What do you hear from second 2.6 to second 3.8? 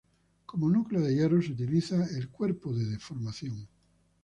de deformación.